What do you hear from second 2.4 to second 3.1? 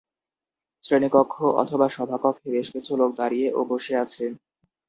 বেশ কিছু